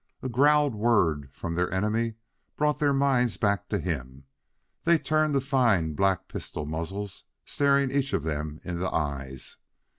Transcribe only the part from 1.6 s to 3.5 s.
enemy brought their minds